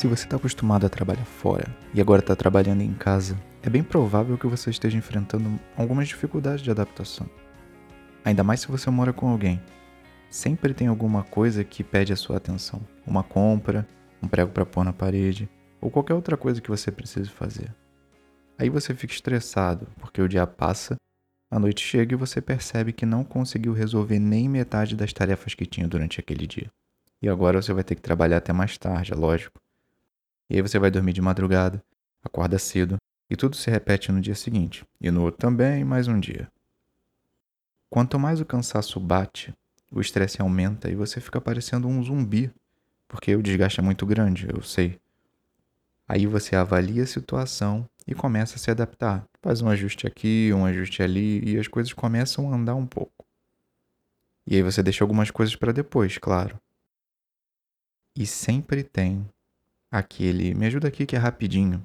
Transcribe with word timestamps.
Se 0.00 0.06
você 0.06 0.24
está 0.24 0.36
acostumado 0.36 0.86
a 0.86 0.88
trabalhar 0.88 1.26
fora 1.26 1.66
e 1.92 2.00
agora 2.00 2.20
está 2.20 2.34
trabalhando 2.34 2.80
em 2.80 2.94
casa, 2.94 3.38
é 3.62 3.68
bem 3.68 3.82
provável 3.82 4.38
que 4.38 4.46
você 4.46 4.70
esteja 4.70 4.96
enfrentando 4.96 5.60
algumas 5.76 6.08
dificuldades 6.08 6.64
de 6.64 6.70
adaptação. 6.70 7.28
Ainda 8.24 8.42
mais 8.42 8.60
se 8.60 8.68
você 8.68 8.88
mora 8.88 9.12
com 9.12 9.28
alguém. 9.28 9.60
Sempre 10.30 10.72
tem 10.72 10.86
alguma 10.86 11.22
coisa 11.22 11.62
que 11.62 11.84
pede 11.84 12.14
a 12.14 12.16
sua 12.16 12.38
atenção. 12.38 12.80
Uma 13.06 13.22
compra, 13.22 13.86
um 14.22 14.26
prego 14.26 14.50
para 14.50 14.64
pôr 14.64 14.86
na 14.86 14.92
parede, 14.94 15.50
ou 15.82 15.90
qualquer 15.90 16.14
outra 16.14 16.34
coisa 16.34 16.62
que 16.62 16.70
você 16.70 16.90
precise 16.90 17.28
fazer. 17.28 17.70
Aí 18.58 18.70
você 18.70 18.94
fica 18.94 19.12
estressado, 19.12 19.86
porque 19.98 20.22
o 20.22 20.28
dia 20.28 20.46
passa, 20.46 20.96
a 21.50 21.58
noite 21.58 21.84
chega 21.84 22.14
e 22.14 22.18
você 22.18 22.40
percebe 22.40 22.94
que 22.94 23.04
não 23.04 23.22
conseguiu 23.22 23.74
resolver 23.74 24.18
nem 24.18 24.48
metade 24.48 24.96
das 24.96 25.12
tarefas 25.12 25.52
que 25.52 25.66
tinha 25.66 25.86
durante 25.86 26.20
aquele 26.20 26.46
dia. 26.46 26.70
E 27.20 27.28
agora 27.28 27.60
você 27.60 27.74
vai 27.74 27.84
ter 27.84 27.96
que 27.96 28.00
trabalhar 28.00 28.38
até 28.38 28.50
mais 28.50 28.78
tarde, 28.78 29.12
é 29.12 29.14
lógico. 29.14 29.60
E 30.50 30.56
aí 30.56 30.62
você 30.62 30.80
vai 30.80 30.90
dormir 30.90 31.12
de 31.12 31.22
madrugada, 31.22 31.80
acorda 32.24 32.58
cedo 32.58 32.96
e 33.30 33.36
tudo 33.36 33.54
se 33.54 33.70
repete 33.70 34.10
no 34.10 34.20
dia 34.20 34.34
seguinte. 34.34 34.84
E 35.00 35.08
no 35.08 35.22
outro 35.22 35.38
também, 35.38 35.84
mais 35.84 36.08
um 36.08 36.18
dia. 36.18 36.50
Quanto 37.88 38.18
mais 38.18 38.40
o 38.40 38.44
cansaço 38.44 38.98
bate, 38.98 39.54
o 39.92 40.00
estresse 40.00 40.42
aumenta 40.42 40.90
e 40.90 40.96
você 40.96 41.20
fica 41.20 41.40
parecendo 41.40 41.86
um 41.86 42.02
zumbi, 42.02 42.52
porque 43.06 43.36
o 43.36 43.42
desgaste 43.42 43.78
é 43.78 43.82
muito 43.82 44.04
grande, 44.04 44.48
eu 44.52 44.60
sei. 44.60 44.98
Aí 46.08 46.26
você 46.26 46.56
avalia 46.56 47.04
a 47.04 47.06
situação 47.06 47.88
e 48.04 48.12
começa 48.12 48.56
a 48.56 48.58
se 48.58 48.72
adaptar. 48.72 49.24
Faz 49.40 49.62
um 49.62 49.68
ajuste 49.68 50.08
aqui, 50.08 50.50
um 50.52 50.66
ajuste 50.66 51.00
ali 51.00 51.40
e 51.44 51.58
as 51.60 51.68
coisas 51.68 51.92
começam 51.92 52.52
a 52.52 52.56
andar 52.56 52.74
um 52.74 52.86
pouco. 52.86 53.24
E 54.44 54.56
aí 54.56 54.62
você 54.62 54.82
deixa 54.82 55.04
algumas 55.04 55.30
coisas 55.30 55.54
para 55.54 55.70
depois, 55.70 56.18
claro. 56.18 56.60
E 58.16 58.26
sempre 58.26 58.82
tem 58.82 59.24
aquele 59.90 60.54
me 60.54 60.66
ajuda 60.66 60.88
aqui 60.88 61.04
que 61.04 61.16
é 61.16 61.18
rapidinho. 61.18 61.82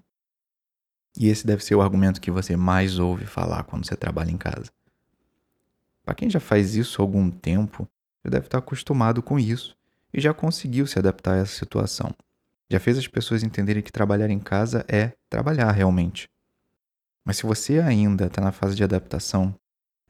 E 1.18 1.28
esse 1.28 1.48
deve 1.48 1.64
ser 1.64 1.76
o 1.76 1.82
argumento 1.82 2.20
que 2.20 2.30
você 2.30 2.56
mais 2.56 3.00
ouve 3.00 3.26
falar 3.26 3.64
quando 3.64 3.86
você 3.86 3.96
trabalha 3.96 4.32
em 4.32 4.38
casa. 4.38 4.72
Para 6.04 6.14
quem 6.14 6.30
já 6.30 6.40
faz 6.40 6.76
isso 6.76 7.02
há 7.02 7.04
algum 7.04 7.32
tempo, 7.32 7.88
já 8.24 8.30
deve 8.30 8.48
estar 8.48 8.60
acostumado 8.60 9.24
com 9.24 9.40
isso 9.40 9.76
e 10.14 10.22
já 10.22 10.34
conseguiu 10.34 10.86
se 10.86 11.00
adaptar 11.00 11.34
a 11.34 11.38
essa 11.38 11.58
situação. 11.58 12.14
Já 12.70 12.80
fez 12.80 12.98
as 12.98 13.08
pessoas 13.08 13.44
entenderem 13.44 13.82
que 13.82 13.92
trabalhar 13.92 14.30
em 14.30 14.40
casa 14.40 14.86
é 14.88 15.14
trabalhar 15.30 15.72
realmente. 15.72 16.30
Mas 17.24 17.38
se 17.38 17.44
você 17.44 17.80
ainda 17.80 18.26
está 18.26 18.42
na 18.42 18.52
fase 18.52 18.76
de 18.76 18.84
adaptação, 18.84 19.56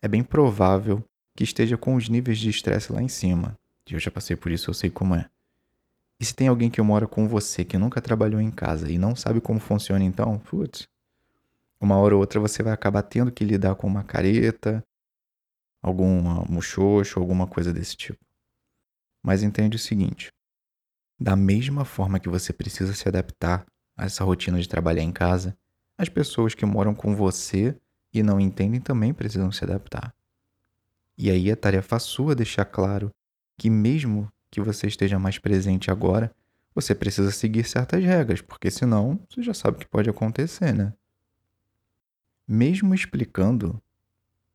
é 0.01 0.07
bem 0.07 0.23
provável 0.23 1.03
que 1.35 1.43
esteja 1.43 1.77
com 1.77 1.95
os 1.95 2.09
níveis 2.09 2.39
de 2.39 2.49
estresse 2.49 2.91
lá 2.91 3.01
em 3.01 3.07
cima. 3.07 3.57
E 3.89 3.93
eu 3.93 3.99
já 3.99 4.09
passei 4.09 4.35
por 4.35 4.51
isso, 4.51 4.69
eu 4.69 4.73
sei 4.73 4.89
como 4.89 5.15
é. 5.15 5.29
E 6.19 6.25
se 6.25 6.33
tem 6.33 6.47
alguém 6.47 6.69
que 6.69 6.81
mora 6.81 7.07
com 7.07 7.27
você 7.27 7.65
que 7.65 7.77
nunca 7.77 8.01
trabalhou 8.01 8.39
em 8.39 8.51
casa 8.51 8.89
e 8.89 8.97
não 8.97 9.15
sabe 9.15 9.41
como 9.41 9.59
funciona 9.59 10.03
então, 10.03 10.39
putz, 10.39 10.87
uma 11.79 11.97
hora 11.97 12.15
ou 12.15 12.21
outra 12.21 12.39
você 12.39 12.63
vai 12.63 12.73
acabar 12.73 13.03
tendo 13.03 13.31
que 13.31 13.43
lidar 13.43 13.75
com 13.75 13.85
uma 13.85 14.03
careta, 14.03 14.83
alguma 15.81 16.45
muxoxo, 16.45 17.19
alguma 17.19 17.45
coisa 17.45 17.73
desse 17.73 17.95
tipo. 17.95 18.23
Mas 19.21 19.43
entende 19.43 19.75
o 19.75 19.79
seguinte: 19.79 20.31
da 21.19 21.35
mesma 21.35 21.83
forma 21.83 22.19
que 22.19 22.29
você 22.29 22.53
precisa 22.53 22.93
se 22.93 23.07
adaptar 23.07 23.65
a 23.97 24.05
essa 24.05 24.23
rotina 24.23 24.59
de 24.59 24.67
trabalhar 24.67 25.03
em 25.03 25.11
casa, 25.11 25.57
as 25.97 26.09
pessoas 26.09 26.53
que 26.53 26.65
moram 26.65 26.95
com 26.95 27.15
você 27.15 27.77
e 28.13 28.23
não 28.23 28.39
entendem 28.39 28.79
também 28.79 29.13
precisam 29.13 29.51
se 29.51 29.63
adaptar. 29.63 30.13
E 31.17 31.29
aí 31.29 31.49
é 31.49 31.55
tarefa 31.55 31.99
sua 31.99 32.35
deixar 32.35 32.65
claro 32.65 33.09
que, 33.57 33.69
mesmo 33.69 34.29
que 34.55 34.61
você 34.61 34.87
esteja 34.87 35.19
mais 35.19 35.37
presente 35.37 35.91
agora, 35.91 36.33
você 36.73 36.95
precisa 36.95 37.31
seguir 37.31 37.65
certas 37.65 38.03
regras, 38.03 38.41
porque 38.41 38.71
senão 38.71 39.19
você 39.29 39.43
já 39.43 39.53
sabe 39.53 39.77
o 39.77 39.79
que 39.79 39.87
pode 39.87 40.09
acontecer, 40.09 40.73
né? 40.73 40.93
Mesmo 42.47 42.93
explicando, 42.93 43.81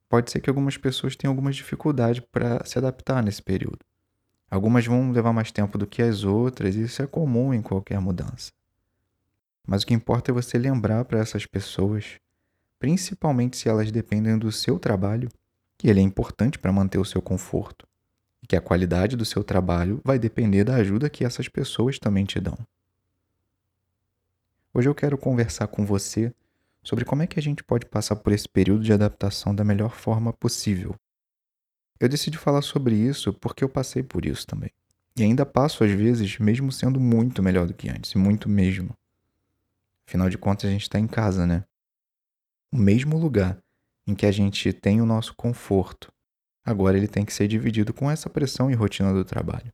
pode 0.09 0.31
ser 0.31 0.41
que 0.41 0.49
algumas 0.49 0.77
pessoas 0.77 1.17
tenham 1.17 1.33
algumas 1.33 1.57
dificuldades 1.57 2.23
para 2.33 2.65
se 2.65 2.79
adaptar 2.79 3.23
nesse 3.23 3.43
período. 3.43 3.79
Algumas 4.51 4.87
vão 4.87 5.13
levar 5.13 5.33
mais 5.33 5.53
tempo 5.53 5.77
do 5.77 5.87
que 5.87 6.03
as 6.03 6.25
outras, 6.25 6.75
e 6.77 6.83
isso 6.83 7.03
é 7.03 7.07
comum 7.07 7.53
em 7.53 7.63
qualquer 7.63 8.01
mudança. 8.01 8.53
Mas 9.67 9.83
o 9.83 9.87
que 9.87 9.95
importa 9.95 10.31
é 10.31 10.35
você 10.35 10.59
lembrar 10.59 11.05
para 11.05 11.21
essas 11.21 11.47
pessoas, 11.47 12.19
principalmente 12.79 13.57
se 13.57 13.69
elas 13.69 13.93
dependem 13.93 14.39
do 14.39 14.51
seu 14.51 14.79
trabalho, 14.79 15.29
que 15.79 15.89
ele 15.89 16.01
é 16.01 16.03
importante 16.03 16.59
para 16.59 16.73
manter 16.73 16.99
o 16.99 17.05
seu 17.05 17.23
conforto 17.23 17.90
que 18.51 18.57
a 18.57 18.61
qualidade 18.61 19.15
do 19.15 19.25
seu 19.25 19.45
trabalho 19.45 20.01
vai 20.05 20.19
depender 20.19 20.65
da 20.65 20.75
ajuda 20.75 21.09
que 21.09 21.25
essas 21.25 21.47
pessoas 21.47 22.01
também 22.01 22.25
te 22.25 22.41
dão. 22.41 22.59
Hoje 24.75 24.89
eu 24.89 24.95
quero 24.95 25.17
conversar 25.17 25.69
com 25.69 25.87
você 25.87 26.35
sobre 26.83 27.05
como 27.05 27.23
é 27.23 27.29
que 27.29 27.39
a 27.39 27.43
gente 27.43 27.63
pode 27.63 27.87
passar 27.87 28.17
por 28.17 28.33
esse 28.33 28.49
período 28.49 28.83
de 28.83 28.93
adaptação 28.93 29.55
da 29.55 29.63
melhor 29.63 29.95
forma 29.95 30.33
possível. 30.33 30.97
Eu 32.01 32.09
decidi 32.09 32.37
falar 32.37 32.63
sobre 32.63 32.97
isso 32.97 33.33
porque 33.33 33.63
eu 33.63 33.69
passei 33.69 34.03
por 34.03 34.27
isso 34.27 34.45
também. 34.45 34.73
E 35.17 35.23
ainda 35.23 35.47
passo 35.47 35.85
às 35.85 35.93
vezes, 35.93 36.37
mesmo 36.41 36.73
sendo 36.73 36.99
muito 36.99 37.45
melhor 37.45 37.69
do 37.69 37.75
que 37.75 37.89
antes, 37.89 38.15
muito 38.15 38.49
mesmo. 38.49 38.99
Afinal 40.09 40.29
de 40.29 40.37
contas, 40.37 40.69
a 40.69 40.73
gente 40.73 40.83
está 40.83 40.99
em 40.99 41.07
casa, 41.07 41.47
né? 41.47 41.63
O 42.73 42.77
mesmo 42.77 43.17
lugar 43.17 43.63
em 44.09 44.15
que 44.17 44.27
a 44.27 44.33
gente 44.33 44.73
tem 44.73 45.01
o 45.01 45.07
nosso 45.07 45.37
conforto, 45.37 46.13
Agora 46.65 46.97
ele 46.97 47.09
tem 47.09 47.25
que 47.25 47.33
ser 47.33 47.49
dividido 47.49 47.93
com 47.93 48.11
essa 48.11 48.29
pressão 48.29 48.71
e 48.71 48.75
rotina 48.75 49.13
do 49.13 49.25
trabalho. 49.25 49.73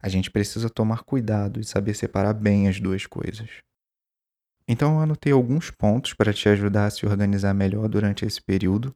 A 0.00 0.08
gente 0.08 0.30
precisa 0.30 0.70
tomar 0.70 1.02
cuidado 1.02 1.60
e 1.60 1.64
saber 1.64 1.94
separar 1.94 2.34
bem 2.34 2.68
as 2.68 2.80
duas 2.80 3.06
coisas. 3.06 3.48
Então 4.66 4.94
eu 4.94 5.00
anotei 5.00 5.32
alguns 5.32 5.70
pontos 5.70 6.14
para 6.14 6.32
te 6.32 6.48
ajudar 6.48 6.86
a 6.86 6.90
se 6.90 7.04
organizar 7.04 7.52
melhor 7.52 7.88
durante 7.88 8.24
esse 8.24 8.40
período, 8.40 8.94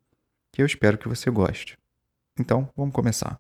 que 0.53 0.63
eu 0.63 0.67
espero 0.67 0.97
que 0.97 1.09
você 1.09 1.31
goste. 1.31 1.77
Então, 2.39 2.69
vamos 2.77 2.95
começar. 2.95 3.39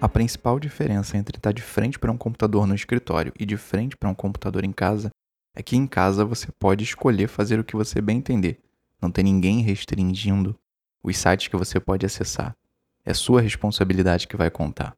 A 0.00 0.08
principal 0.08 0.60
diferença 0.60 1.16
entre 1.16 1.36
estar 1.36 1.52
de 1.52 1.62
frente 1.62 1.98
para 1.98 2.12
um 2.12 2.18
computador 2.18 2.66
no 2.66 2.74
escritório 2.74 3.32
e 3.38 3.46
de 3.46 3.56
frente 3.56 3.96
para 3.96 4.08
um 4.08 4.14
computador 4.14 4.64
em 4.64 4.72
casa 4.72 5.10
é 5.56 5.62
que 5.62 5.74
em 5.74 5.86
casa 5.86 6.22
você 6.22 6.52
pode 6.52 6.84
escolher 6.84 7.28
fazer 7.28 7.58
o 7.58 7.64
que 7.64 7.74
você 7.74 8.02
bem 8.02 8.18
entender. 8.18 8.60
Não 9.00 9.10
tem 9.10 9.24
ninguém 9.24 9.62
restringindo 9.62 10.54
os 11.02 11.16
sites 11.16 11.48
que 11.48 11.56
você 11.56 11.80
pode 11.80 12.04
acessar. 12.04 12.54
É 13.02 13.14
sua 13.14 13.40
responsabilidade 13.40 14.28
que 14.28 14.36
vai 14.36 14.50
contar. 14.50 14.94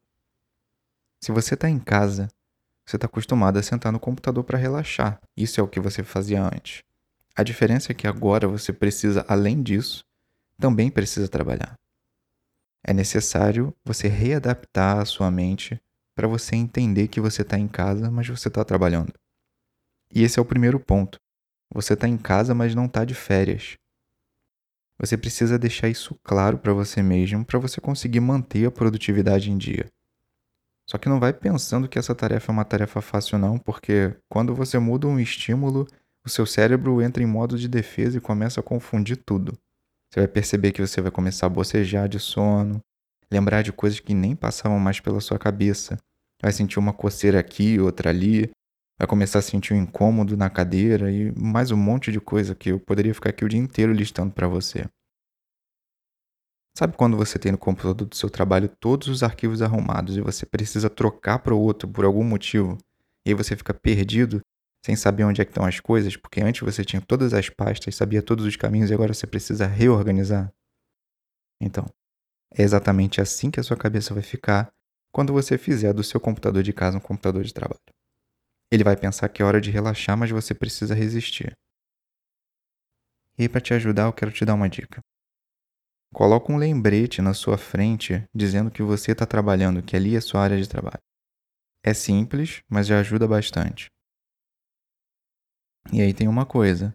Se 1.21 1.31
você 1.31 1.55
está 1.55 1.71
em 1.71 1.79
casa, 1.79 2.29
você 2.85 2.97
está 2.97 3.07
acostumado 3.07 3.57
a 3.57 3.63
sentar 3.63 3.93
no 3.93 4.01
computador 4.01 4.43
para 4.43 4.59
relaxar. 4.59 5.21
Isso 5.37 5.61
é 5.61 5.63
o 5.63 5.69
que 5.69 5.79
você 5.79 6.03
fazia 6.03 6.43
antes. 6.43 6.83
A 7.37 7.45
diferença 7.45 7.93
é 7.93 7.95
que 7.95 8.09
agora 8.09 8.49
você 8.49 8.73
precisa, 8.73 9.25
além 9.29 9.63
disso, 9.63 10.05
também 10.59 10.91
precisa 10.91 11.29
trabalhar. 11.29 11.79
É 12.83 12.93
necessário 12.93 13.73
você 13.85 14.09
readaptar 14.09 14.99
a 14.99 15.05
sua 15.05 15.31
mente 15.31 15.81
para 16.17 16.27
você 16.27 16.57
entender 16.57 17.07
que 17.07 17.21
você 17.21 17.43
está 17.43 17.57
em 17.57 17.69
casa, 17.69 18.11
mas 18.11 18.27
você 18.27 18.49
está 18.49 18.65
trabalhando. 18.65 19.13
E 20.15 20.23
esse 20.23 20.39
é 20.39 20.43
o 20.43 20.45
primeiro 20.45 20.81
ponto. 20.81 21.19
Você 21.73 21.95
está 21.95 22.09
em 22.09 22.17
casa, 22.17 22.55
mas 22.55 22.75
não 22.75 22.87
está 22.87 23.05
de 23.05 23.15
férias. 23.15 23.75
Você 24.99 25.17
precisa 25.17 25.59
deixar 25.59 25.89
isso 25.89 26.19
claro 26.25 26.59
para 26.59 26.73
você 26.73 27.03
mesmo 27.03 27.45
para 27.45 27.59
você 27.59 27.81
conseguir 27.81 28.21
manter 28.21 28.67
a 28.67 28.71
produtividade 28.71 29.51
em 29.51 29.57
dia. 29.57 29.87
Só 30.89 30.97
que 30.97 31.09
não 31.09 31.21
vai 31.21 31.32
pensando 31.32 31.88
que 31.88 31.99
essa 31.99 32.15
tarefa 32.15 32.50
é 32.50 32.55
uma 32.55 32.65
tarefa 32.65 33.00
fácil 33.00 33.38
não, 33.38 33.59
porque 33.59 34.17
quando 34.29 34.55
você 34.55 34.79
muda 34.79 35.06
um 35.06 35.21
estímulo, 35.21 35.87
o 36.25 36.31
seu 36.31 36.47
cérebro 36.47 37.00
entra 37.03 37.23
em 37.23 37.27
modo 37.27 37.59
de 37.59 37.69
defesa 37.69 38.17
e 38.17 38.21
começa 38.21 38.61
a 38.61 38.62
confundir 38.62 39.19
tudo. 39.19 39.53
Você 40.11 40.21
vai 40.21 40.29
perceber 40.29 40.73
que 40.73 40.81
você 40.81 41.00
vai 41.00 41.11
começar 41.11 41.47
a 41.47 41.50
bocejar 41.50 42.09
de 42.09 42.19
sono, 42.19 42.81
lembrar 43.31 43.62
de 43.62 43.73
coisas 43.73 44.00
que 44.00 44.15
nem 44.15 44.35
passavam 44.35 44.81
mais 44.81 44.99
pela 44.99 45.21
sua 45.21 45.38
cabeça. 45.38 45.99
Vai 46.43 46.53
sentir 46.53 46.79
uma 46.79 46.93
coceira 46.93 47.38
aqui, 47.38 47.79
outra 47.79 48.09
ali, 48.11 48.50
vai 48.99 49.06
começar 49.06 49.39
a 49.39 49.43
sentir 49.43 49.75
um 49.75 49.83
incômodo 49.83 50.37
na 50.37 50.50
cadeira 50.50 51.11
e 51.11 51.33
mais 51.39 51.71
um 51.71 51.77
monte 51.77 52.11
de 52.11 52.21
coisa 52.21 52.55
que 52.55 52.71
eu 52.71 52.81
poderia 52.81 53.15
ficar 53.15 53.31
aqui 53.31 53.45
o 53.45 53.49
dia 53.49 53.61
inteiro 53.61 53.93
listando 53.93 54.33
para 54.33 54.49
você. 54.49 54.87
Sabe 56.77 56.97
quando 56.97 57.17
você 57.17 57.39
tem 57.39 57.53
no 57.53 57.59
computador 57.59 58.06
do 58.06 58.15
seu 58.15 58.29
trabalho 58.29 58.69
todos 58.81 59.09
os 59.09 59.23
arquivos 59.23 59.62
arrumados 59.62 60.17
e 60.17 60.21
você 60.21 60.45
precisa 60.45 60.91
trocar 60.91 61.39
para 61.39 61.55
o 61.55 61.61
outro 61.61 61.89
por 61.89 62.05
algum 62.05 62.25
motivo? 62.25 62.77
E 63.25 63.31
aí 63.31 63.35
você 63.35 63.56
fica 63.56 63.73
perdido, 63.73 64.41
sem 64.85 64.97
saber 64.97 65.25
onde 65.25 65.41
é 65.41 65.44
que 65.44 65.51
estão 65.51 65.65
as 65.65 65.81
coisas, 65.81 66.17
porque 66.17 66.41
antes 66.41 66.61
você 66.61 66.85
tinha 66.85 67.01
todas 67.01 67.35
as 67.35 67.49
pastas, 67.49 67.94
sabia 67.94 68.23
todos 68.23 68.44
os 68.44 68.56
caminhos 68.56 68.91
e 68.91 68.94
agora 68.94 69.15
você 69.15 69.27
precisa 69.27 69.67
reorganizar? 69.67 70.53
Então, 71.61 71.85
é 72.55 72.62
exatamente 72.62 73.21
assim 73.21 73.51
que 73.51 73.61
a 73.61 73.62
sua 73.62 73.77
cabeça 73.77 74.15
vai 74.15 74.23
ficar 74.23 74.71
quando 75.12 75.33
você 75.33 75.59
fizer 75.59 75.93
do 75.93 76.05
seu 76.05 76.21
computador 76.21 76.62
de 76.62 76.73
casa 76.73 76.99
um 76.99 77.01
computador 77.01 77.43
de 77.43 77.53
trabalho. 77.53 77.98
Ele 78.70 78.85
vai 78.85 78.97
pensar 78.97 79.29
que 79.29 79.43
é 79.43 79.44
hora 79.44 79.61
de 79.61 79.70
relaxar, 79.70 80.17
mas 80.17 80.31
você 80.31 80.55
precisa 80.55 80.94
resistir. 80.94 81.56
E 83.38 83.49
para 83.49 83.61
te 83.61 83.73
ajudar, 83.73 84.05
eu 84.05 84.12
quero 84.12 84.32
te 84.32 84.44
dar 84.44 84.55
uma 84.55 84.69
dica. 84.69 85.00
Coloca 86.12 86.53
um 86.53 86.56
lembrete 86.56 87.23
na 87.23 87.35
sua 87.35 87.56
frente 87.56 88.25
dizendo 88.35 88.70
que 88.70 88.82
você 88.82 89.12
está 89.12 89.26
trabalhando, 89.26 89.82
que 89.82 89.94
ali 89.94 90.17
é 90.17 90.20
sua 90.20 90.43
área 90.43 90.61
de 90.61 90.69
trabalho. 90.69 91.00
É 91.82 91.94
simples, 91.94 92.62
mas 92.69 92.87
já 92.87 92.99
ajuda 92.99 93.29
bastante. 93.29 93.91
E 95.93 96.03
aí 96.03 96.12
tem 96.12 96.29
uma 96.29 96.44
coisa. 96.44 96.94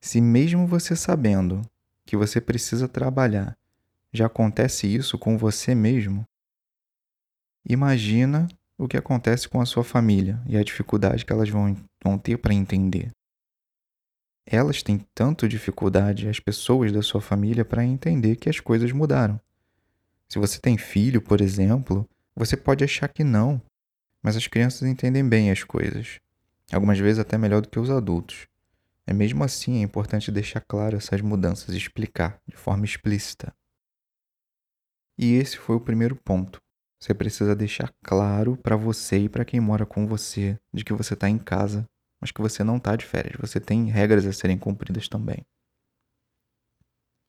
Se 0.00 0.20
mesmo 0.20 0.66
você 0.66 0.94
sabendo 0.94 1.62
que 2.06 2.16
você 2.16 2.40
precisa 2.40 2.86
trabalhar, 2.86 3.56
já 4.12 4.26
acontece 4.26 4.86
isso 4.86 5.18
com 5.18 5.36
você 5.36 5.74
mesmo, 5.74 6.24
imagina 7.66 8.46
o 8.78 8.88
que 8.88 8.96
acontece 8.96 9.48
com 9.48 9.60
a 9.60 9.66
sua 9.66 9.84
família 9.84 10.40
e 10.46 10.56
a 10.56 10.64
dificuldade 10.64 11.24
que 11.24 11.32
elas 11.32 11.48
vão, 11.48 11.76
vão 12.02 12.18
ter 12.18 12.36
para 12.38 12.54
entender. 12.54 13.10
Elas 14.46 14.82
têm 14.82 14.98
tanto 15.14 15.48
dificuldade, 15.48 16.28
as 16.28 16.38
pessoas 16.38 16.92
da 16.92 17.02
sua 17.02 17.20
família, 17.20 17.64
para 17.64 17.84
entender 17.84 18.36
que 18.36 18.48
as 18.48 18.60
coisas 18.60 18.92
mudaram. 18.92 19.40
Se 20.28 20.38
você 20.38 20.60
tem 20.60 20.76
filho, 20.76 21.22
por 21.22 21.40
exemplo, 21.40 22.08
você 22.34 22.56
pode 22.56 22.84
achar 22.84 23.08
que 23.08 23.24
não, 23.24 23.60
mas 24.22 24.36
as 24.36 24.46
crianças 24.46 24.88
entendem 24.88 25.26
bem 25.26 25.50
as 25.50 25.62
coisas, 25.62 26.18
algumas 26.72 26.98
vezes 26.98 27.18
até 27.18 27.38
melhor 27.38 27.62
do 27.62 27.68
que 27.68 27.78
os 27.78 27.90
adultos. 27.90 28.46
É 29.06 29.12
mesmo 29.12 29.44
assim 29.44 29.80
é 29.80 29.82
importante 29.82 30.32
deixar 30.32 30.62
claro 30.62 30.96
essas 30.96 31.20
mudanças 31.20 31.74
e 31.74 31.78
explicar 31.78 32.38
de 32.46 32.56
forma 32.56 32.84
explícita. 32.84 33.54
E 35.18 35.34
esse 35.34 35.56
foi 35.58 35.76
o 35.76 35.80
primeiro 35.80 36.16
ponto. 36.16 36.63
Você 37.04 37.12
precisa 37.12 37.54
deixar 37.54 37.92
claro 38.02 38.56
para 38.56 38.76
você 38.76 39.18
e 39.18 39.28
para 39.28 39.44
quem 39.44 39.60
mora 39.60 39.84
com 39.84 40.06
você 40.06 40.58
de 40.72 40.82
que 40.82 40.94
você 40.94 41.12
está 41.12 41.28
em 41.28 41.36
casa, 41.36 41.86
mas 42.18 42.30
que 42.30 42.40
você 42.40 42.64
não 42.64 42.78
está 42.78 42.96
de 42.96 43.04
férias. 43.04 43.36
Você 43.38 43.60
tem 43.60 43.90
regras 43.90 44.24
a 44.24 44.32
serem 44.32 44.56
cumpridas 44.56 45.06
também. 45.06 45.44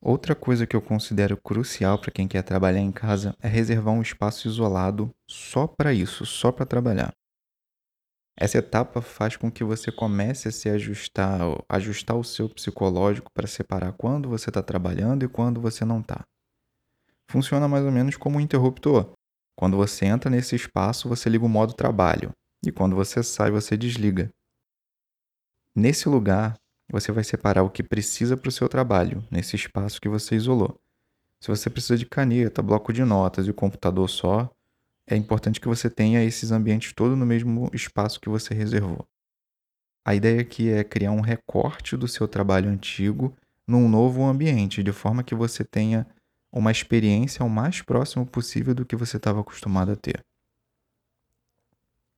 Outra 0.02 0.34
coisa 0.34 0.66
que 0.66 0.78
eu 0.78 0.82
considero 0.82 1.36
crucial 1.36 2.00
para 2.00 2.10
quem 2.10 2.26
quer 2.26 2.42
trabalhar 2.42 2.80
em 2.80 2.92
casa 2.94 3.36
é 3.42 3.50
reservar 3.50 3.94
um 3.94 4.02
espaço 4.02 4.48
isolado 4.48 5.14
só 5.30 5.68
para 5.68 5.94
isso, 5.94 6.26
só 6.26 6.54
para 6.54 6.66
trabalhar. 6.66 7.14
Essa 8.38 8.60
etapa 8.60 9.02
faz 9.02 9.36
com 9.36 9.52
que 9.52 9.66
você 9.66 9.92
comece 9.92 10.48
a 10.48 10.54
se 10.54 10.70
ajustar, 10.70 11.42
ajustar 11.68 12.16
o 12.16 12.24
seu 12.24 12.48
psicológico 12.48 13.30
para 13.34 13.46
separar 13.46 13.92
quando 13.92 14.30
você 14.30 14.50
está 14.50 14.64
trabalhando 14.64 15.26
e 15.26 15.28
quando 15.28 15.60
você 15.60 15.84
não 15.84 16.00
está. 16.00 16.24
Funciona 17.30 17.68
mais 17.68 17.84
ou 17.84 17.92
menos 17.92 18.16
como 18.16 18.38
um 18.38 18.42
interruptor. 18.42 19.14
Quando 19.56 19.78
você 19.78 20.06
entra 20.06 20.30
nesse 20.30 20.56
espaço, 20.56 21.08
você 21.08 21.30
liga 21.30 21.46
o 21.46 21.50
modo 21.50 21.74
trabalho, 21.74 22.32
e 22.66 22.72
quando 22.72 22.96
você 22.96 23.24
sai, 23.24 23.52
você 23.52 23.78
desliga. 23.78 24.30
Nesse 25.74 26.10
lugar, 26.10 26.58
você 26.90 27.12
vai 27.12 27.24
separar 27.24 27.64
o 27.64 27.70
que 27.70 27.84
precisa 27.84 28.36
para 28.36 28.50
o 28.50 28.52
seu 28.52 28.68
trabalho, 28.68 29.24
nesse 29.32 29.56
espaço 29.56 30.02
que 30.02 30.10
você 30.10 30.36
isolou. 30.36 30.80
Se 31.40 31.48
você 31.48 31.70
precisa 31.70 31.98
de 31.98 32.06
caneta, 32.06 32.62
bloco 32.62 32.92
de 32.92 33.04
notas 33.04 33.48
e 33.48 33.52
o 33.52 33.54
computador 33.54 34.10
só, 34.10 34.50
é 35.08 35.16
importante 35.16 35.62
que 35.62 35.68
você 35.68 35.90
tenha 35.90 36.24
esses 36.24 36.52
ambientes 36.52 36.94
todos 36.94 37.18
no 37.18 37.26
mesmo 37.26 37.70
espaço 37.74 38.20
que 38.20 38.30
você 38.30 38.54
reservou. 38.54 39.08
A 40.04 40.16
ideia 40.16 40.42
aqui 40.42 40.70
é 40.70 40.84
criar 40.84 41.12
um 41.12 41.22
recorte 41.22 41.96
do 41.96 42.08
seu 42.08 42.28
trabalho 42.28 42.70
antigo 42.70 43.36
num 43.68 43.90
novo 43.90 44.24
ambiente, 44.24 44.84
de 44.84 44.92
forma 44.92 45.24
que 45.24 45.34
você 45.34 45.64
tenha 45.64 46.08
uma 46.56 46.72
experiência 46.72 47.46
o 47.46 47.50
mais 47.50 47.82
próximo 47.82 48.26
possível 48.26 48.74
do 48.74 48.86
que 48.86 48.96
você 48.96 49.18
estava 49.18 49.42
acostumado 49.42 49.92
a 49.92 49.96
ter. 49.96 50.24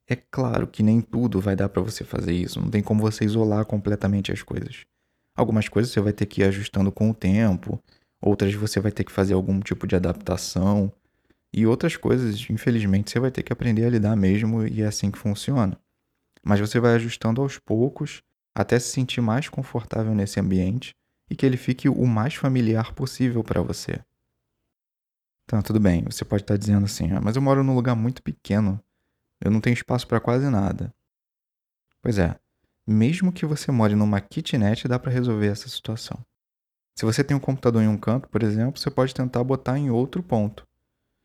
É 0.08 0.16
claro 0.16 0.68
que 0.68 0.84
nem 0.84 1.02
tudo 1.02 1.42
vai 1.42 1.56
dar 1.56 1.68
para 1.68 1.82
você 1.82 2.04
fazer 2.04 2.32
isso, 2.32 2.62
não 2.62 2.70
tem 2.70 2.82
como 2.82 3.02
você 3.02 3.26
isolar 3.26 3.66
completamente 3.66 4.32
as 4.32 4.42
coisas. 4.42 4.86
Algumas 5.36 5.68
coisas 5.68 5.92
você 5.92 6.00
vai 6.00 6.14
ter 6.14 6.26
que 6.28 6.42
ir 6.42 6.46
ajustando 6.46 6.92
com 6.92 7.10
o 7.10 7.14
tempo, 7.14 7.82
outras 8.22 8.54
você 8.54 8.80
vai 8.80 8.92
ter 8.92 9.04
que 9.04 9.12
fazer 9.12 9.34
algum 9.34 9.60
tipo 9.60 9.86
de 9.86 9.96
adaptação, 9.96 10.94
e 11.54 11.66
outras 11.66 11.98
coisas, 11.98 12.48
infelizmente, 12.50 13.10
você 13.10 13.20
vai 13.20 13.32
ter 13.32 13.44
que 13.44 13.52
aprender 13.52 13.86
a 13.86 13.90
lidar 13.90 14.16
mesmo 14.16 14.66
e 14.66 14.82
é 14.82 14.86
assim 14.86 15.10
que 15.10 15.18
funciona. 15.18 15.78
Mas 16.44 16.60
você 16.60 16.80
vai 16.80 16.96
ajustando 16.96 17.42
aos 17.42 17.58
poucos 17.58 18.22
até 18.56 18.80
se 18.80 18.90
sentir 18.90 19.22
mais 19.22 19.50
confortável 19.50 20.14
nesse 20.14 20.40
ambiente 20.40 20.92
e 21.30 21.36
que 21.36 21.46
ele 21.46 21.58
fique 21.58 21.90
o 21.90 22.06
mais 22.06 22.36
familiar 22.36 22.94
possível 22.94 23.44
para 23.44 23.62
você. 23.62 24.00
Então, 25.48 25.62
tudo 25.62 25.80
bem, 25.80 26.04
você 26.04 26.26
pode 26.26 26.44
estar 26.44 26.58
dizendo 26.58 26.84
assim, 26.84 27.10
ah, 27.14 27.22
mas 27.24 27.38
eu 27.38 27.42
moro 27.42 27.64
num 27.64 27.74
lugar 27.74 27.96
muito 27.96 28.22
pequeno, 28.22 28.84
eu 29.40 29.50
não 29.50 29.62
tenho 29.62 29.74
espaço 29.74 30.06
para 30.06 30.20
quase 30.20 30.50
nada. 30.50 30.94
Pois 32.02 32.20
é, 32.20 32.38
mesmo 32.86 33.32
que 33.32 33.46
você 33.46 33.72
more 33.72 33.96
numa 33.96 34.20
kitnet, 34.20 34.90
dá 34.90 35.00
para 35.00 35.10
resolver 35.10 35.48
essa 35.48 35.70
situação. 35.70 36.20
Se 36.94 37.06
você 37.06 37.24
tem 37.24 37.38
um 37.38 37.40
computador 37.40 37.82
em 37.82 37.88
um 37.88 37.98
canto, 37.98 38.28
por 38.28 38.44
exemplo, 38.44 38.78
você 38.78 38.92
pode 38.92 39.16
tentar 39.16 39.42
botar 39.42 39.78
em 39.78 39.90
outro 39.90 40.22
ponto. 40.22 40.68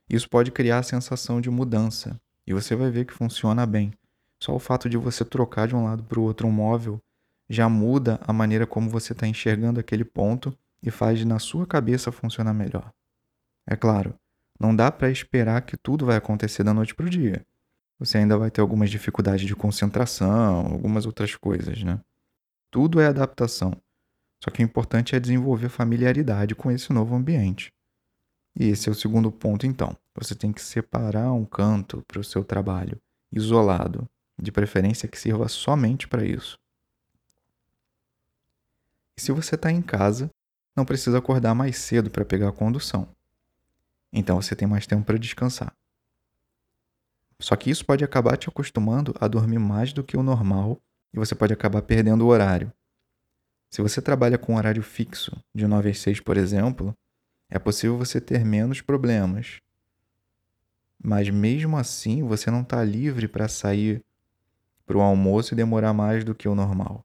Isso 0.08 0.30
pode 0.30 0.52
criar 0.52 0.78
a 0.78 0.82
sensação 0.84 1.40
de 1.40 1.50
mudança 1.50 2.16
e 2.46 2.54
você 2.54 2.76
vai 2.76 2.92
ver 2.92 3.06
que 3.06 3.12
funciona 3.12 3.66
bem. 3.66 3.92
Só 4.40 4.54
o 4.54 4.60
fato 4.60 4.88
de 4.88 4.96
você 4.96 5.24
trocar 5.24 5.66
de 5.66 5.74
um 5.74 5.82
lado 5.82 6.04
para 6.04 6.20
o 6.20 6.22
outro 6.22 6.46
um 6.46 6.52
móvel 6.52 7.02
já 7.50 7.68
muda 7.68 8.20
a 8.24 8.32
maneira 8.32 8.68
como 8.68 8.88
você 8.88 9.14
está 9.14 9.26
enxergando 9.26 9.80
aquele 9.80 10.04
ponto 10.04 10.56
e 10.80 10.92
faz 10.92 11.24
na 11.24 11.40
sua 11.40 11.66
cabeça 11.66 12.12
funcionar 12.12 12.54
melhor. 12.54 12.92
É 13.66 13.76
claro, 13.76 14.14
não 14.58 14.74
dá 14.74 14.90
para 14.92 15.10
esperar 15.10 15.62
que 15.62 15.76
tudo 15.76 16.06
vai 16.06 16.16
acontecer 16.16 16.62
da 16.62 16.74
noite 16.74 16.94
para 16.94 17.06
o 17.06 17.10
dia. 17.10 17.44
Você 17.98 18.18
ainda 18.18 18.36
vai 18.36 18.50
ter 18.50 18.60
algumas 18.60 18.90
dificuldades 18.90 19.46
de 19.46 19.54
concentração, 19.54 20.66
algumas 20.66 21.06
outras 21.06 21.36
coisas, 21.36 21.82
né? 21.82 22.00
Tudo 22.70 23.00
é 23.00 23.06
adaptação. 23.06 23.72
Só 24.42 24.50
que 24.50 24.62
o 24.62 24.64
importante 24.64 25.14
é 25.14 25.20
desenvolver 25.20 25.68
familiaridade 25.68 26.54
com 26.54 26.70
esse 26.70 26.92
novo 26.92 27.14
ambiente. 27.14 27.72
E 28.58 28.68
esse 28.68 28.88
é 28.88 28.92
o 28.92 28.94
segundo 28.94 29.30
ponto, 29.30 29.66
então. 29.66 29.96
Você 30.16 30.34
tem 30.34 30.52
que 30.52 30.60
separar 30.60 31.32
um 31.32 31.44
canto 31.44 32.02
para 32.06 32.20
o 32.20 32.24
seu 32.24 32.44
trabalho, 32.44 33.00
isolado, 33.30 34.08
de 34.40 34.50
preferência 34.50 35.08
que 35.08 35.18
sirva 35.18 35.48
somente 35.48 36.08
para 36.08 36.24
isso. 36.24 36.58
E 39.16 39.20
se 39.20 39.32
você 39.32 39.54
está 39.54 39.70
em 39.70 39.80
casa, 39.80 40.30
não 40.76 40.84
precisa 40.84 41.18
acordar 41.18 41.54
mais 41.54 41.76
cedo 41.78 42.10
para 42.10 42.24
pegar 42.24 42.48
a 42.48 42.52
condução. 42.52 43.08
Então 44.12 44.40
você 44.40 44.54
tem 44.54 44.68
mais 44.68 44.86
tempo 44.86 45.04
para 45.04 45.18
descansar. 45.18 45.74
Só 47.40 47.56
que 47.56 47.70
isso 47.70 47.84
pode 47.84 48.04
acabar 48.04 48.36
te 48.36 48.48
acostumando 48.48 49.14
a 49.20 49.26
dormir 49.26 49.58
mais 49.58 49.92
do 49.92 50.04
que 50.04 50.16
o 50.16 50.22
normal 50.22 50.80
e 51.12 51.18
você 51.18 51.34
pode 51.34 51.52
acabar 51.52 51.82
perdendo 51.82 52.22
o 52.22 52.28
horário. 52.28 52.72
Se 53.70 53.80
você 53.80 54.02
trabalha 54.02 54.38
com 54.38 54.52
um 54.52 54.56
horário 54.56 54.82
fixo, 54.82 55.32
de 55.54 55.66
9 55.66 55.90
às 55.90 55.98
6, 55.98 56.20
por 56.20 56.36
exemplo, 56.36 56.94
é 57.50 57.58
possível 57.58 57.96
você 57.96 58.20
ter 58.20 58.44
menos 58.44 58.80
problemas. 58.80 59.60
Mas 61.02 61.28
mesmo 61.30 61.76
assim, 61.76 62.22
você 62.22 62.50
não 62.50 62.60
está 62.62 62.84
livre 62.84 63.26
para 63.26 63.48
sair 63.48 64.04
para 64.86 64.96
o 64.96 65.00
almoço 65.00 65.54
e 65.54 65.56
demorar 65.56 65.92
mais 65.92 66.22
do 66.22 66.34
que 66.34 66.46
o 66.46 66.54
normal. 66.54 67.04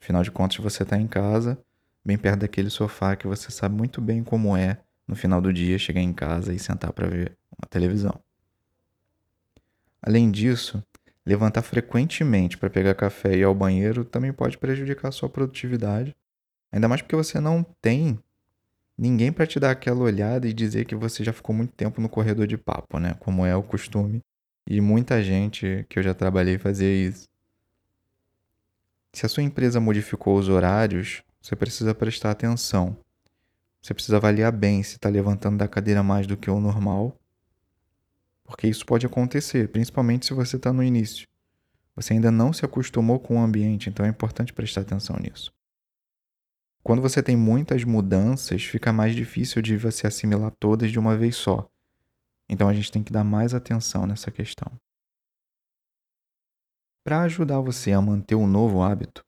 Afinal 0.00 0.22
de 0.22 0.30
contas, 0.30 0.58
você 0.58 0.84
está 0.84 0.96
em 0.96 1.08
casa, 1.08 1.58
bem 2.04 2.16
perto 2.16 2.40
daquele 2.40 2.70
sofá 2.70 3.16
que 3.16 3.26
você 3.26 3.50
sabe 3.50 3.74
muito 3.74 4.00
bem 4.00 4.22
como 4.22 4.56
é 4.56 4.80
no 5.06 5.14
final 5.14 5.40
do 5.40 5.52
dia 5.52 5.78
chegar 5.78 6.00
em 6.00 6.12
casa 6.12 6.52
e 6.52 6.58
sentar 6.58 6.92
para 6.92 7.08
ver 7.08 7.36
uma 7.58 7.68
televisão. 7.68 8.18
Além 10.02 10.30
disso, 10.30 10.82
levantar 11.24 11.62
frequentemente 11.62 12.58
para 12.58 12.68
pegar 12.68 12.94
café 12.94 13.34
e 13.34 13.38
ir 13.38 13.44
ao 13.44 13.54
banheiro 13.54 14.04
também 14.04 14.32
pode 14.32 14.58
prejudicar 14.58 15.08
a 15.08 15.12
sua 15.12 15.28
produtividade, 15.28 16.14
ainda 16.70 16.88
mais 16.88 17.00
porque 17.00 17.16
você 17.16 17.40
não 17.40 17.64
tem 17.80 18.18
ninguém 18.96 19.32
para 19.32 19.46
te 19.46 19.58
dar 19.58 19.70
aquela 19.70 20.00
olhada 20.00 20.46
e 20.46 20.52
dizer 20.52 20.84
que 20.84 20.94
você 20.94 21.24
já 21.24 21.32
ficou 21.32 21.54
muito 21.54 21.72
tempo 21.72 22.00
no 22.00 22.08
corredor 22.08 22.46
de 22.46 22.56
papo, 22.56 22.98
né? 22.98 23.14
Como 23.20 23.44
é 23.44 23.54
o 23.56 23.62
costume. 23.62 24.20
E 24.66 24.80
muita 24.80 25.22
gente 25.22 25.84
que 25.88 25.98
eu 25.98 26.02
já 26.02 26.14
trabalhei 26.14 26.58
fazia 26.58 26.90
isso. 26.90 27.28
Se 29.12 29.26
a 29.26 29.28
sua 29.28 29.42
empresa 29.42 29.78
modificou 29.78 30.36
os 30.36 30.48
horários, 30.48 31.22
você 31.40 31.54
precisa 31.54 31.94
prestar 31.94 32.30
atenção. 32.30 32.96
Você 33.84 33.92
precisa 33.92 34.16
avaliar 34.16 34.50
bem 34.50 34.82
se 34.82 34.96
está 34.96 35.10
levantando 35.10 35.58
da 35.58 35.68
cadeira 35.68 36.02
mais 36.02 36.26
do 36.26 36.38
que 36.38 36.50
o 36.50 36.58
normal, 36.58 37.20
porque 38.42 38.66
isso 38.66 38.86
pode 38.86 39.04
acontecer, 39.04 39.68
principalmente 39.68 40.24
se 40.24 40.32
você 40.32 40.56
está 40.56 40.72
no 40.72 40.82
início. 40.82 41.28
Você 41.94 42.14
ainda 42.14 42.30
não 42.30 42.50
se 42.50 42.64
acostumou 42.64 43.20
com 43.20 43.36
o 43.36 43.42
ambiente, 43.42 43.90
então 43.90 44.06
é 44.06 44.08
importante 44.08 44.54
prestar 44.54 44.80
atenção 44.80 45.16
nisso. 45.20 45.52
Quando 46.82 47.02
você 47.02 47.22
tem 47.22 47.36
muitas 47.36 47.84
mudanças, 47.84 48.64
fica 48.64 48.90
mais 48.90 49.14
difícil 49.14 49.60
de 49.60 49.76
você 49.76 50.06
assimilar 50.06 50.50
todas 50.58 50.90
de 50.90 50.98
uma 50.98 51.14
vez 51.14 51.36
só. 51.36 51.68
Então 52.48 52.70
a 52.70 52.72
gente 52.72 52.90
tem 52.90 53.02
que 53.02 53.12
dar 53.12 53.22
mais 53.22 53.52
atenção 53.52 54.06
nessa 54.06 54.30
questão. 54.30 54.72
Para 57.04 57.20
ajudar 57.24 57.60
você 57.60 57.92
a 57.92 58.00
manter 58.00 58.34
um 58.34 58.46
novo 58.46 58.82
hábito, 58.82 59.22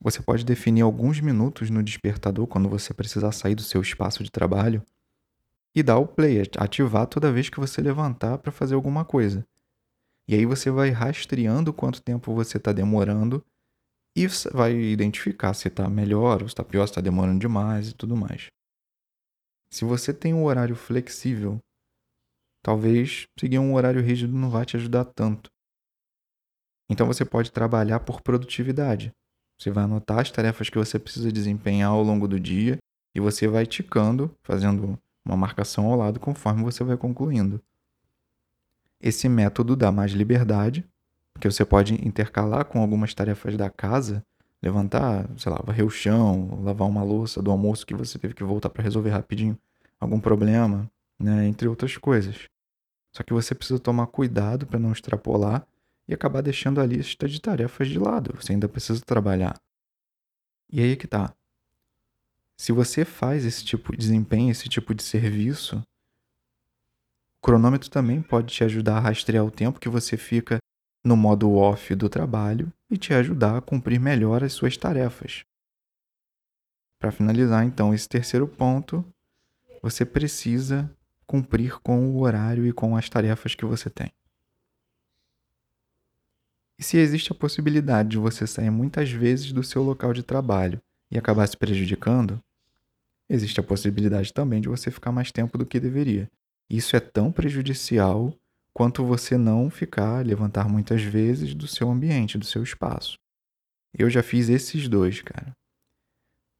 você 0.00 0.22
pode 0.22 0.44
definir 0.44 0.82
alguns 0.82 1.20
minutos 1.20 1.70
no 1.70 1.82
despertador 1.82 2.46
quando 2.46 2.68
você 2.68 2.94
precisar 2.94 3.32
sair 3.32 3.54
do 3.54 3.62
seu 3.62 3.80
espaço 3.80 4.22
de 4.22 4.30
trabalho 4.30 4.82
e 5.74 5.82
dar 5.82 5.98
o 5.98 6.06
play, 6.06 6.42
ativar 6.56 7.06
toda 7.06 7.32
vez 7.32 7.48
que 7.48 7.60
você 7.60 7.80
levantar 7.80 8.38
para 8.38 8.52
fazer 8.52 8.74
alguma 8.74 9.04
coisa. 9.04 9.46
E 10.28 10.34
aí 10.34 10.44
você 10.44 10.70
vai 10.70 10.90
rastreando 10.90 11.72
quanto 11.72 12.02
tempo 12.02 12.34
você 12.34 12.58
está 12.58 12.72
demorando 12.72 13.44
e 14.16 14.26
vai 14.52 14.74
identificar 14.74 15.54
se 15.54 15.68
está 15.68 15.88
melhor 15.88 16.42
ou 16.42 16.48
se 16.48 16.52
está 16.52 16.64
pior, 16.64 16.86
se 16.86 16.92
está 16.92 17.00
demorando 17.00 17.40
demais 17.40 17.88
e 17.88 17.94
tudo 17.94 18.16
mais. 18.16 18.48
Se 19.72 19.84
você 19.84 20.12
tem 20.12 20.32
um 20.32 20.44
horário 20.44 20.76
flexível, 20.76 21.58
talvez 22.62 23.26
seguir 23.38 23.58
um 23.58 23.74
horário 23.74 24.02
rígido 24.02 24.32
não 24.32 24.50
vá 24.50 24.64
te 24.64 24.76
ajudar 24.76 25.04
tanto. 25.04 25.50
Então 26.90 27.06
você 27.06 27.24
pode 27.24 27.52
trabalhar 27.52 28.00
por 28.00 28.22
produtividade. 28.22 29.12
Você 29.58 29.70
vai 29.70 29.84
anotar 29.84 30.20
as 30.20 30.30
tarefas 30.30 30.70
que 30.70 30.78
você 30.78 30.98
precisa 30.98 31.32
desempenhar 31.32 31.90
ao 31.90 32.02
longo 32.02 32.28
do 32.28 32.38
dia 32.38 32.78
e 33.14 33.20
você 33.20 33.48
vai 33.48 33.66
ticando, 33.66 34.34
fazendo 34.42 34.98
uma 35.24 35.36
marcação 35.36 35.86
ao 35.86 35.98
lado 35.98 36.20
conforme 36.20 36.62
você 36.62 36.84
vai 36.84 36.96
concluindo. 36.96 37.60
Esse 39.00 39.28
método 39.28 39.74
dá 39.74 39.90
mais 39.90 40.12
liberdade, 40.12 40.84
porque 41.32 41.50
você 41.50 41.64
pode 41.64 41.94
intercalar 42.06 42.64
com 42.64 42.80
algumas 42.80 43.12
tarefas 43.14 43.56
da 43.56 43.68
casa, 43.68 44.24
levantar, 44.62 45.28
sei 45.36 45.52
lá, 45.52 45.60
varrer 45.64 45.84
o 45.84 45.90
chão, 45.90 46.60
lavar 46.62 46.88
uma 46.88 47.02
louça 47.02 47.42
do 47.42 47.50
almoço 47.50 47.86
que 47.86 47.94
você 47.94 48.18
teve 48.18 48.34
que 48.34 48.44
voltar 48.44 48.70
para 48.70 48.82
resolver 48.82 49.10
rapidinho 49.10 49.58
algum 50.00 50.20
problema, 50.20 50.88
né, 51.18 51.46
entre 51.46 51.66
outras 51.66 51.96
coisas. 51.96 52.46
Só 53.12 53.22
que 53.22 53.32
você 53.32 53.54
precisa 53.54 53.80
tomar 53.80 54.06
cuidado 54.06 54.66
para 54.66 54.78
não 54.78 54.92
extrapolar 54.92 55.66
e 56.08 56.14
acabar 56.14 56.40
deixando 56.40 56.80
a 56.80 56.86
lista 56.86 57.28
de 57.28 57.40
tarefas 57.40 57.88
de 57.88 57.98
lado. 57.98 58.34
Você 58.34 58.52
ainda 58.52 58.68
precisa 58.68 59.00
trabalhar. 59.04 59.60
E 60.72 60.80
aí 60.80 60.92
é 60.92 60.96
que 60.96 61.06
tá. 61.06 61.34
Se 62.56 62.72
você 62.72 63.04
faz 63.04 63.44
esse 63.44 63.64
tipo 63.64 63.92
de 63.92 63.98
desempenho, 63.98 64.50
esse 64.50 64.68
tipo 64.68 64.94
de 64.94 65.02
serviço, 65.02 65.76
o 67.38 67.42
cronômetro 67.42 67.88
também 67.90 68.20
pode 68.20 68.52
te 68.52 68.64
ajudar 68.64 68.96
a 68.96 69.00
rastrear 69.00 69.44
o 69.44 69.50
tempo 69.50 69.78
que 69.78 69.88
você 69.88 70.16
fica 70.16 70.58
no 71.04 71.16
modo 71.16 71.52
off 71.54 71.94
do 71.94 72.08
trabalho 72.08 72.72
e 72.90 72.96
te 72.96 73.14
ajudar 73.14 73.58
a 73.58 73.62
cumprir 73.62 74.00
melhor 74.00 74.42
as 74.42 74.52
suas 74.52 74.76
tarefas. 74.76 75.42
Para 76.98 77.12
finalizar, 77.12 77.64
então, 77.64 77.94
esse 77.94 78.08
terceiro 78.08 78.48
ponto, 78.48 79.04
você 79.80 80.04
precisa 80.04 80.90
cumprir 81.26 81.78
com 81.80 82.08
o 82.08 82.20
horário 82.22 82.66
e 82.66 82.72
com 82.72 82.96
as 82.96 83.08
tarefas 83.08 83.54
que 83.54 83.64
você 83.64 83.88
tem. 83.88 84.10
E 86.78 86.84
se 86.84 86.96
existe 86.96 87.32
a 87.32 87.34
possibilidade 87.34 88.10
de 88.10 88.18
você 88.18 88.46
sair 88.46 88.70
muitas 88.70 89.10
vezes 89.10 89.52
do 89.52 89.64
seu 89.64 89.82
local 89.82 90.12
de 90.12 90.22
trabalho 90.22 90.80
e 91.10 91.18
acabar 91.18 91.46
se 91.48 91.56
prejudicando, 91.56 92.40
existe 93.28 93.58
a 93.58 93.64
possibilidade 93.64 94.32
também 94.32 94.60
de 94.60 94.68
você 94.68 94.90
ficar 94.90 95.10
mais 95.10 95.32
tempo 95.32 95.58
do 95.58 95.66
que 95.66 95.80
deveria. 95.80 96.30
Isso 96.70 96.94
é 96.94 97.00
tão 97.00 97.32
prejudicial 97.32 98.32
quanto 98.72 99.04
você 99.04 99.36
não 99.36 99.68
ficar, 99.68 100.24
levantar 100.24 100.68
muitas 100.68 101.02
vezes 101.02 101.52
do 101.52 101.66
seu 101.66 101.90
ambiente, 101.90 102.38
do 102.38 102.44
seu 102.44 102.62
espaço. 102.62 103.18
Eu 103.92 104.08
já 104.08 104.22
fiz 104.22 104.48
esses 104.48 104.88
dois, 104.88 105.20
cara. 105.20 105.52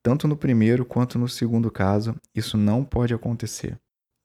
Tanto 0.03 0.27
no 0.27 0.37
primeiro 0.37 0.85
quanto 0.85 1.19
no 1.19 1.29
segundo 1.29 1.71
caso, 1.71 2.17
isso 2.35 2.57
não 2.57 2.85
pode 2.85 3.15
acontecer. 3.15 3.79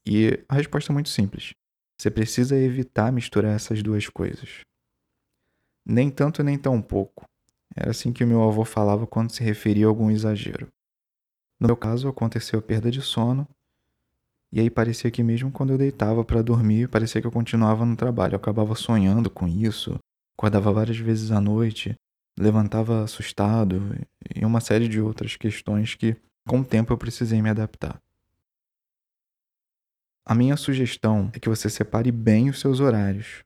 E 0.07 0.43
a 0.49 0.55
resposta 0.55 0.91
é 0.91 0.93
muito 0.93 1.09
simples. 1.09 1.53
Você 1.99 2.09
precisa 2.09 2.57
evitar 2.57 3.11
misturar 3.11 3.55
essas 3.55 3.83
duas 3.83 4.07
coisas. 4.07 4.61
Nem 5.85 6.09
tanto 6.09 6.43
nem 6.43 6.57
tão 6.57 6.81
pouco. 6.81 7.27
Era 7.75 7.91
assim 7.91 8.13
que 8.13 8.23
o 8.23 8.27
meu 8.27 8.43
avô 8.43 8.63
falava 8.63 9.07
quando 9.07 9.31
se 9.31 9.43
referia 9.43 9.85
a 9.85 9.89
algum 9.89 10.11
exagero. 10.11 10.67
No 11.59 11.67
meu 11.67 11.77
caso, 11.77 12.07
aconteceu 12.07 12.59
a 12.59 12.61
perda 12.61 12.91
de 12.91 13.01
sono, 13.01 13.47
e 14.51 14.59
aí 14.59 14.69
parecia 14.69 15.09
que 15.09 15.23
mesmo 15.23 15.51
quando 15.51 15.71
eu 15.71 15.77
deitava 15.79 16.23
para 16.23 16.43
dormir, 16.43 16.87
parecia 16.87 17.19
que 17.19 17.25
eu 17.25 17.31
continuava 17.31 17.83
no 17.85 17.95
trabalho. 17.95 18.33
Eu 18.33 18.37
acabava 18.37 18.75
sonhando 18.75 19.27
com 19.27 19.47
isso, 19.47 19.97
acordava 20.37 20.71
várias 20.71 20.97
vezes 20.97 21.31
à 21.31 21.41
noite, 21.41 21.95
levantava 22.37 23.03
assustado 23.03 23.95
e 24.35 24.45
uma 24.45 24.61
série 24.61 24.87
de 24.87 25.01
outras 25.01 25.35
questões 25.35 25.95
que, 25.95 26.15
com 26.47 26.59
o 26.59 26.65
tempo, 26.65 26.93
eu 26.93 26.97
precisei 26.97 27.41
me 27.41 27.49
adaptar. 27.49 27.99
A 30.23 30.35
minha 30.35 30.55
sugestão 30.55 31.31
é 31.33 31.39
que 31.39 31.49
você 31.49 31.67
separe 31.67 32.11
bem 32.11 32.49
os 32.49 32.59
seus 32.59 32.79
horários 32.79 33.43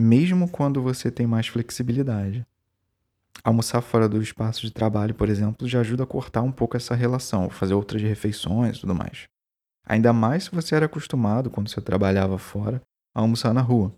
mesmo 0.00 0.48
quando 0.48 0.82
você 0.82 1.10
tem 1.10 1.26
mais 1.26 1.46
flexibilidade. 1.46 2.46
Almoçar 3.44 3.80
fora 3.80 4.08
do 4.08 4.20
espaço 4.20 4.62
de 4.62 4.70
trabalho, 4.70 5.14
por 5.14 5.28
exemplo, 5.28 5.68
já 5.68 5.80
ajuda 5.80 6.02
a 6.02 6.06
cortar 6.06 6.42
um 6.42 6.52
pouco 6.52 6.76
essa 6.76 6.94
relação, 6.94 7.48
fazer 7.48 7.74
outras 7.74 8.02
refeições 8.02 8.76
e 8.76 8.80
tudo 8.80 8.94
mais. 8.94 9.28
Ainda 9.84 10.12
mais 10.12 10.44
se 10.44 10.50
você 10.50 10.74
era 10.74 10.86
acostumado, 10.86 11.50
quando 11.50 11.68
você 11.68 11.80
trabalhava 11.80 12.38
fora, 12.38 12.82
a 13.14 13.20
almoçar 13.20 13.52
na 13.54 13.60
rua. 13.60 13.94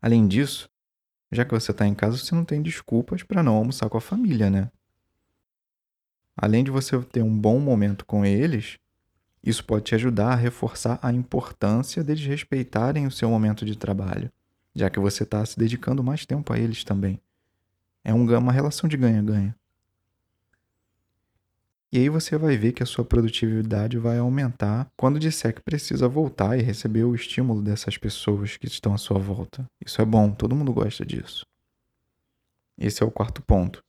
Além 0.00 0.26
disso, 0.26 0.68
já 1.30 1.44
que 1.44 1.52
você 1.52 1.70
está 1.70 1.86
em 1.86 1.94
casa, 1.94 2.16
você 2.16 2.34
não 2.34 2.44
tem 2.44 2.60
desculpas 2.62 3.22
para 3.22 3.42
não 3.42 3.54
almoçar 3.54 3.88
com 3.88 3.96
a 3.96 4.00
família, 4.00 4.50
né? 4.50 4.70
Além 6.36 6.64
de 6.64 6.70
você 6.70 7.00
ter 7.02 7.22
um 7.22 7.38
bom 7.38 7.58
momento 7.60 8.04
com 8.04 8.24
eles, 8.24 8.78
isso 9.44 9.64
pode 9.64 9.84
te 9.84 9.94
ajudar 9.94 10.32
a 10.32 10.36
reforçar 10.36 10.98
a 11.02 11.12
importância 11.12 12.04
deles 12.04 12.24
respeitarem 12.24 13.06
o 13.06 13.10
seu 13.10 13.28
momento 13.28 13.64
de 13.64 13.76
trabalho, 13.76 14.30
já 14.74 14.88
que 14.88 15.00
você 15.00 15.24
está 15.24 15.44
se 15.44 15.58
dedicando 15.58 16.02
mais 16.02 16.24
tempo 16.24 16.52
a 16.52 16.58
eles 16.58 16.84
também. 16.84 17.20
É 18.04 18.12
uma 18.14 18.52
relação 18.52 18.88
de 18.88 18.96
ganha-ganha. 18.96 19.54
E 21.92 21.98
aí 21.98 22.08
você 22.08 22.38
vai 22.38 22.56
ver 22.56 22.72
que 22.72 22.82
a 22.82 22.86
sua 22.86 23.04
produtividade 23.04 23.98
vai 23.98 24.18
aumentar 24.18 24.90
quando 24.96 25.18
disser 25.18 25.54
que 25.54 25.60
precisa 25.60 26.08
voltar 26.08 26.58
e 26.58 26.62
receber 26.62 27.04
o 27.04 27.14
estímulo 27.14 27.60
dessas 27.60 27.98
pessoas 27.98 28.56
que 28.56 28.66
estão 28.66 28.94
à 28.94 28.98
sua 28.98 29.18
volta. 29.18 29.66
Isso 29.84 30.00
é 30.00 30.04
bom, 30.04 30.30
todo 30.30 30.56
mundo 30.56 30.72
gosta 30.72 31.04
disso. 31.04 31.44
Esse 32.78 33.02
é 33.02 33.06
o 33.06 33.10
quarto 33.10 33.42
ponto 33.42 33.84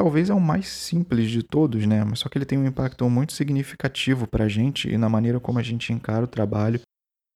talvez 0.00 0.30
é 0.30 0.34
o 0.34 0.40
mais 0.40 0.66
simples 0.66 1.30
de 1.30 1.42
todos, 1.42 1.84
né? 1.84 2.02
Mas 2.04 2.20
só 2.20 2.28
que 2.30 2.38
ele 2.38 2.46
tem 2.46 2.56
um 2.58 2.66
impacto 2.66 3.08
muito 3.10 3.34
significativo 3.34 4.26
para 4.26 4.46
a 4.46 4.48
gente 4.48 4.88
e 4.88 4.96
na 4.96 5.10
maneira 5.10 5.38
como 5.38 5.58
a 5.58 5.62
gente 5.62 5.92
encara 5.92 6.24
o 6.24 6.26
trabalho 6.26 6.80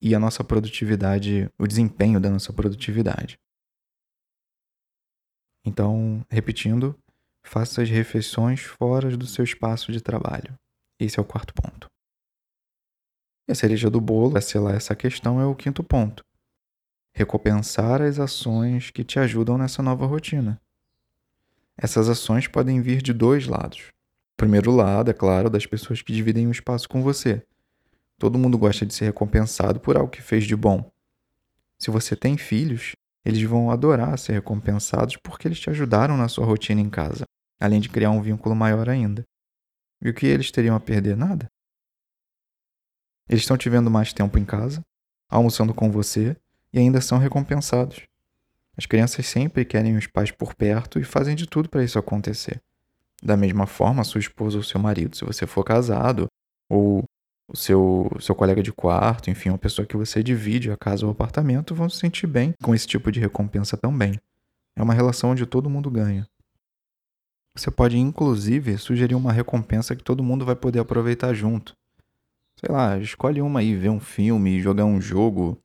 e 0.00 0.14
a 0.14 0.18
nossa 0.18 0.42
produtividade, 0.42 1.46
o 1.58 1.66
desempenho 1.66 2.18
da 2.18 2.30
nossa 2.30 2.54
produtividade. 2.54 3.36
Então, 5.62 6.24
repetindo, 6.30 6.98
faça 7.44 7.82
as 7.82 7.90
refeições 7.90 8.62
fora 8.62 9.14
do 9.14 9.26
seu 9.26 9.44
espaço 9.44 9.92
de 9.92 10.00
trabalho. 10.00 10.54
Esse 10.98 11.18
é 11.18 11.22
o 11.22 11.26
quarto 11.26 11.52
ponto. 11.52 11.86
E 13.46 13.52
a 13.52 13.54
cereja 13.54 13.90
do 13.90 14.00
bolo, 14.00 14.32
para 14.32 14.40
selar 14.40 14.74
essa 14.74 14.96
questão, 14.96 15.38
é 15.38 15.44
o 15.44 15.54
quinto 15.54 15.84
ponto. 15.84 16.24
Recompensar 17.14 18.00
as 18.00 18.18
ações 18.18 18.90
que 18.90 19.04
te 19.04 19.18
ajudam 19.18 19.58
nessa 19.58 19.82
nova 19.82 20.06
rotina. 20.06 20.58
Essas 21.76 22.08
ações 22.08 22.46
podem 22.46 22.80
vir 22.80 23.02
de 23.02 23.12
dois 23.12 23.46
lados. 23.46 23.88
O 24.34 24.36
primeiro 24.36 24.70
lado, 24.70 25.10
é 25.10 25.14
claro, 25.14 25.50
das 25.50 25.66
pessoas 25.66 26.02
que 26.02 26.12
dividem 26.12 26.46
o 26.46 26.50
espaço 26.50 26.88
com 26.88 27.02
você. 27.02 27.44
Todo 28.18 28.38
mundo 28.38 28.56
gosta 28.56 28.86
de 28.86 28.94
ser 28.94 29.06
recompensado 29.06 29.80
por 29.80 29.96
algo 29.96 30.10
que 30.10 30.22
fez 30.22 30.44
de 30.44 30.54
bom. 30.54 30.90
Se 31.80 31.90
você 31.90 32.14
tem 32.14 32.36
filhos, 32.36 32.92
eles 33.24 33.42
vão 33.42 33.70
adorar 33.70 34.18
ser 34.18 34.32
recompensados 34.32 35.16
porque 35.16 35.48
eles 35.48 35.58
te 35.58 35.70
ajudaram 35.70 36.16
na 36.16 36.28
sua 36.28 36.44
rotina 36.44 36.80
em 36.80 36.90
casa, 36.90 37.24
além 37.60 37.80
de 37.80 37.88
criar 37.88 38.10
um 38.10 38.22
vínculo 38.22 38.54
maior 38.54 38.88
ainda. 38.88 39.24
E 40.02 40.08
o 40.08 40.14
que 40.14 40.26
eles 40.26 40.50
teriam 40.50 40.76
a 40.76 40.80
perder? 40.80 41.16
Nada. 41.16 41.46
Eles 43.28 43.42
estão 43.42 43.56
te 43.56 43.70
vendo 43.70 43.90
mais 43.90 44.12
tempo 44.12 44.38
em 44.38 44.44
casa, 44.44 44.82
almoçando 45.30 45.72
com 45.72 45.90
você 45.90 46.36
e 46.72 46.78
ainda 46.78 47.00
são 47.00 47.18
recompensados. 47.18 48.02
As 48.76 48.86
crianças 48.86 49.26
sempre 49.26 49.64
querem 49.64 49.96
os 49.96 50.06
pais 50.06 50.30
por 50.30 50.54
perto 50.54 50.98
e 50.98 51.04
fazem 51.04 51.36
de 51.36 51.46
tudo 51.46 51.68
para 51.68 51.84
isso 51.84 51.98
acontecer. 51.98 52.60
Da 53.22 53.36
mesma 53.36 53.66
forma, 53.66 54.04
sua 54.04 54.18
esposa 54.18 54.56
ou 54.56 54.62
seu 54.62 54.80
marido, 54.80 55.16
se 55.16 55.24
você 55.24 55.46
for 55.46 55.64
casado, 55.64 56.26
ou 56.68 57.04
o 57.48 57.56
seu, 57.56 58.10
seu 58.20 58.34
colega 58.34 58.62
de 58.62 58.72
quarto, 58.72 59.30
enfim, 59.30 59.50
uma 59.50 59.58
pessoa 59.58 59.86
que 59.86 59.96
você 59.96 60.22
divide 60.22 60.70
a 60.70 60.76
casa 60.76 61.04
ou 61.04 61.12
apartamento, 61.12 61.74
vão 61.74 61.88
se 61.88 61.98
sentir 61.98 62.26
bem 62.26 62.52
com 62.62 62.74
esse 62.74 62.86
tipo 62.86 63.12
de 63.12 63.20
recompensa 63.20 63.76
também. 63.76 64.18
É 64.76 64.82
uma 64.82 64.94
relação 64.94 65.30
onde 65.30 65.46
todo 65.46 65.70
mundo 65.70 65.90
ganha. 65.90 66.26
Você 67.56 67.70
pode, 67.70 67.96
inclusive, 67.96 68.76
sugerir 68.78 69.14
uma 69.14 69.32
recompensa 69.32 69.94
que 69.94 70.02
todo 70.02 70.24
mundo 70.24 70.44
vai 70.44 70.56
poder 70.56 70.80
aproveitar 70.80 71.32
junto. 71.34 71.76
Sei 72.58 72.74
lá, 72.74 72.98
escolhe 72.98 73.40
uma 73.40 73.60
aí, 73.60 73.76
ver 73.76 73.90
um 73.90 74.00
filme, 74.00 74.60
jogar 74.60 74.84
um 74.84 75.00
jogo, 75.00 75.56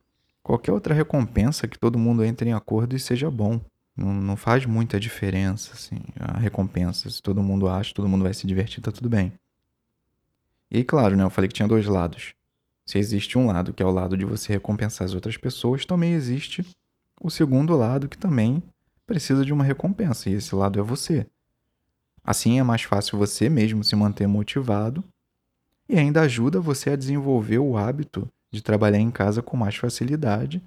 qualquer 0.49 0.71
outra 0.71 0.95
recompensa 0.95 1.67
que 1.67 1.77
todo 1.77 1.99
mundo 1.99 2.25
entre 2.25 2.49
em 2.49 2.53
acordo 2.53 2.95
e 2.95 2.99
seja 2.99 3.29
bom. 3.29 3.61
Não, 3.95 4.11
não 4.11 4.35
faz 4.35 4.65
muita 4.65 4.99
diferença, 4.99 5.73
assim, 5.73 5.99
a 6.19 6.39
recompensa. 6.39 7.07
Se 7.07 7.21
todo 7.21 7.43
mundo 7.43 7.69
acha, 7.69 7.93
todo 7.93 8.09
mundo 8.09 8.23
vai 8.23 8.33
se 8.33 8.47
divertir, 8.47 8.81
tá 8.81 8.91
tudo 8.91 9.07
bem. 9.07 9.31
E 10.71 10.77
aí, 10.77 10.83
claro, 10.83 11.15
né, 11.15 11.23
eu 11.23 11.29
falei 11.29 11.47
que 11.47 11.53
tinha 11.53 11.67
dois 11.67 11.85
lados. 11.85 12.33
Se 12.83 12.97
existe 12.97 13.37
um 13.37 13.45
lado, 13.45 13.71
que 13.71 13.83
é 13.83 13.85
o 13.85 13.91
lado 13.91 14.17
de 14.17 14.25
você 14.25 14.53
recompensar 14.53 15.05
as 15.05 15.13
outras 15.13 15.37
pessoas, 15.37 15.85
também 15.85 16.13
existe 16.13 16.65
o 17.21 17.29
segundo 17.29 17.75
lado, 17.75 18.09
que 18.09 18.17
também 18.17 18.63
precisa 19.05 19.45
de 19.45 19.53
uma 19.53 19.63
recompensa, 19.63 20.31
e 20.31 20.33
esse 20.33 20.55
lado 20.55 20.79
é 20.79 20.81
você. 20.81 21.27
Assim 22.23 22.57
é 22.57 22.63
mais 22.63 22.81
fácil 22.81 23.19
você 23.19 23.49
mesmo 23.49 23.83
se 23.83 23.95
manter 23.95 24.25
motivado 24.25 25.03
e 25.87 25.95
ainda 25.95 26.21
ajuda 26.21 26.59
você 26.59 26.89
a 26.89 26.95
desenvolver 26.95 27.59
o 27.59 27.77
hábito 27.77 28.27
de 28.51 28.61
trabalhar 28.61 28.99
em 28.99 29.11
casa 29.11 29.41
com 29.41 29.55
mais 29.55 29.75
facilidade 29.75 30.63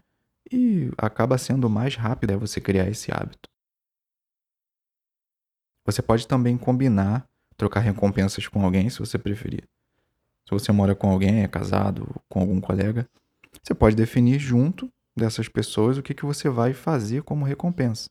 e 0.51 0.91
acaba 0.99 1.39
sendo 1.39 1.69
mais 1.69 1.97
rápido 1.97 2.33
é 2.33 2.37
você 2.37 2.61
criar 2.61 2.89
esse 2.89 3.11
hábito. 3.13 3.49
Você 5.85 6.01
pode 6.01 6.29
também 6.29 6.57
combinar, 6.57 7.29
trocar 7.57 7.81
recompensas 7.81 8.47
com 8.47 8.65
alguém 8.65 8.89
se 8.89 8.99
você 8.99 9.19
preferir. 9.19 9.65
Se 10.47 10.51
você 10.51 10.71
mora 10.71 10.95
com 10.95 11.11
alguém, 11.11 11.43
é 11.43 11.49
casado, 11.49 12.09
com 12.29 12.41
algum 12.41 12.61
colega, 12.61 13.09
você 13.63 13.75
pode 13.75 13.97
definir 13.97 14.39
junto 14.39 14.89
dessas 15.17 15.49
pessoas 15.49 15.99
o 15.99 16.03
que, 16.03 16.15
que 16.15 16.25
você 16.25 16.49
vai 16.49 16.73
fazer 16.73 17.23
como 17.23 17.45
recompensa. 17.45 18.09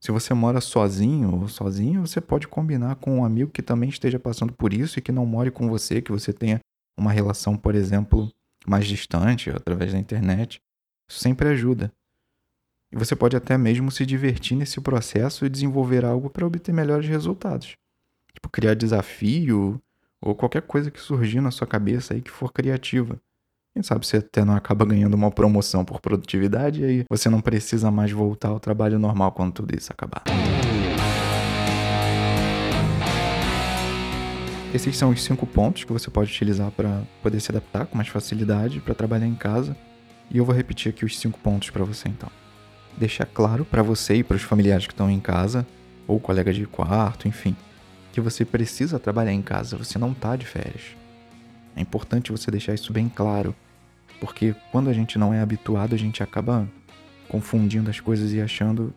Se 0.00 0.12
você 0.12 0.32
mora 0.32 0.60
sozinho 0.60 1.34
ou 1.34 1.48
sozinho, 1.48 2.06
você 2.06 2.20
pode 2.20 2.46
combinar 2.46 2.96
com 2.96 3.18
um 3.18 3.24
amigo 3.24 3.50
que 3.50 3.62
também 3.62 3.88
esteja 3.88 4.18
passando 4.18 4.52
por 4.52 4.72
isso 4.72 4.98
e 4.98 5.02
que 5.02 5.10
não 5.10 5.26
more 5.26 5.50
com 5.50 5.68
você, 5.68 6.00
que 6.00 6.12
você 6.12 6.32
tenha 6.32 6.60
uma 6.96 7.10
relação, 7.10 7.56
por 7.56 7.74
exemplo, 7.74 8.32
mais 8.68 8.86
distante, 8.86 9.50
através 9.50 9.92
da 9.92 9.98
internet. 9.98 10.60
Isso 11.08 11.20
sempre 11.20 11.48
ajuda. 11.48 11.92
E 12.92 12.96
você 12.96 13.14
pode 13.14 13.36
até 13.36 13.56
mesmo 13.58 13.90
se 13.90 14.06
divertir 14.06 14.56
nesse 14.56 14.80
processo 14.80 15.44
e 15.44 15.48
desenvolver 15.48 16.04
algo 16.04 16.30
para 16.30 16.46
obter 16.46 16.72
melhores 16.72 17.08
resultados. 17.08 17.76
Tipo, 18.34 18.48
criar 18.48 18.74
desafio 18.74 19.80
ou 20.20 20.34
qualquer 20.34 20.62
coisa 20.62 20.90
que 20.90 21.00
surgir 21.00 21.40
na 21.40 21.50
sua 21.50 21.66
cabeça 21.66 22.14
aí 22.14 22.20
que 22.20 22.30
for 22.30 22.52
criativa. 22.52 23.20
Quem 23.74 23.82
sabe 23.82 24.06
você 24.06 24.16
até 24.16 24.44
não 24.44 24.56
acaba 24.56 24.84
ganhando 24.84 25.14
uma 25.14 25.30
promoção 25.30 25.84
por 25.84 26.00
produtividade 26.00 26.80
e 26.80 26.84
aí 26.84 27.04
você 27.08 27.28
não 27.28 27.40
precisa 27.40 27.90
mais 27.90 28.10
voltar 28.10 28.48
ao 28.48 28.58
trabalho 28.58 28.98
normal 28.98 29.32
quando 29.32 29.52
tudo 29.52 29.76
isso 29.76 29.92
acabar. 29.92 30.24
Esses 34.72 34.98
são 34.98 35.10
os 35.10 35.22
cinco 35.22 35.46
pontos 35.46 35.84
que 35.84 35.92
você 35.92 36.10
pode 36.10 36.30
utilizar 36.30 36.70
para 36.70 37.02
poder 37.22 37.40
se 37.40 37.50
adaptar 37.50 37.86
com 37.86 37.96
mais 37.96 38.08
facilidade 38.08 38.80
para 38.80 38.94
trabalhar 38.94 39.26
em 39.26 39.34
casa. 39.34 39.74
E 40.30 40.36
eu 40.36 40.44
vou 40.44 40.54
repetir 40.54 40.90
aqui 40.90 41.04
os 41.06 41.18
cinco 41.18 41.38
pontos 41.38 41.70
para 41.70 41.84
você 41.84 42.08
então. 42.08 42.30
Deixar 42.96 43.24
claro 43.24 43.64
para 43.64 43.82
você 43.82 44.16
e 44.16 44.22
para 44.22 44.36
os 44.36 44.42
familiares 44.42 44.86
que 44.86 44.92
estão 44.92 45.10
em 45.10 45.20
casa, 45.20 45.66
ou 46.06 46.20
colegas 46.20 46.54
de 46.54 46.66
quarto, 46.66 47.26
enfim, 47.26 47.56
que 48.12 48.20
você 48.20 48.44
precisa 48.44 48.98
trabalhar 48.98 49.32
em 49.32 49.40
casa, 49.40 49.76
você 49.76 49.98
não 49.98 50.12
está 50.12 50.36
de 50.36 50.44
férias. 50.44 50.96
É 51.74 51.80
importante 51.80 52.30
você 52.30 52.50
deixar 52.50 52.74
isso 52.74 52.92
bem 52.92 53.08
claro 53.08 53.54
porque 54.20 54.54
quando 54.70 54.90
a 54.90 54.92
gente 54.92 55.18
não 55.18 55.32
é 55.32 55.40
habituado, 55.40 55.94
a 55.94 55.98
gente 55.98 56.22
acaba 56.22 56.68
confundindo 57.28 57.88
as 57.88 58.00
coisas 58.00 58.32
e 58.32 58.40
achando. 58.40 58.92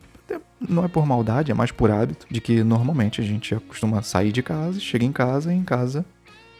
Não 0.59 0.85
é 0.85 0.87
por 0.87 1.05
maldade, 1.05 1.51
é 1.51 1.53
mais 1.53 1.71
por 1.71 1.89
hábito, 1.89 2.27
de 2.29 2.39
que 2.39 2.63
normalmente 2.63 3.19
a 3.19 3.23
gente 3.23 3.55
costuma 3.67 4.01
sair 4.01 4.31
de 4.31 4.43
casa, 4.43 4.79
chega 4.79 5.03
em 5.03 5.11
casa 5.11 5.53
e 5.53 5.57
em 5.57 5.63
casa 5.63 6.05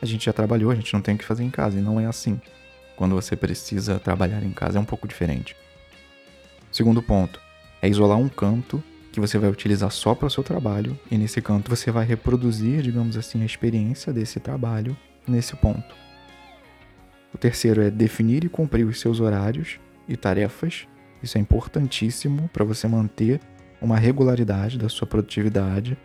a 0.01 0.06
gente 0.06 0.25
já 0.25 0.34
trabalhou, 0.34 0.72
a 0.72 0.75
gente 0.75 0.94
não 0.94 1.01
tem 1.01 1.16
o 1.16 1.18
que 1.18 1.24
fazer 1.24 1.44
em 1.44 1.50
casa. 1.50 1.78
E 1.78 1.82
não 1.82 2.00
é 2.00 2.06
assim. 2.06 2.42
Quando 2.96 3.13
você 3.13 3.36
precisa 3.36 4.00
trabalhar 4.00 4.44
em 4.44 4.51
casa 4.51 4.80
é 4.80 4.82
um 4.82 4.86
pouco 4.86 5.08
diferente. 5.08 5.56
Segundo 6.72 7.01
ponto 7.01 7.40
é 7.82 7.88
isolar 7.88 8.18
um 8.18 8.30
canto 8.30 8.84
que 9.12 9.20
você 9.20 9.38
vai 9.38 9.50
utilizar 9.50 9.92
só 9.92 10.16
para 10.16 10.28
o 10.28 10.30
seu 10.30 10.44
trabalho, 10.44 10.98
e 11.10 11.18
nesse 11.18 11.42
canto 11.42 11.70
você 11.70 11.92
vai 11.92 12.06
reproduzir, 12.06 12.82
digamos 12.82 13.18
assim, 13.18 13.42
a 13.42 13.46
experiência 13.46 14.13
desse 14.13 14.40
trabalho 14.40 14.96
nesse 15.28 15.56
ponto. 15.56 15.94
O 17.34 17.38
terceiro 17.38 17.82
é 17.82 17.90
definir 17.90 18.44
e 18.44 18.50
cumprir 18.50 18.86
os 18.86 19.00
seus 19.00 19.20
horários 19.20 19.80
e 20.08 20.16
tarefas. 20.16 20.88
Isso 21.22 21.38
é 21.38 21.42
importantíssimo 21.42 22.50
para 22.54 22.66
você 22.66 22.88
manter 22.88 23.40
uma 23.82 23.98
regularidade 23.98 24.78
da 24.78 24.88
sua 24.88 25.08
produtividade. 25.08 25.98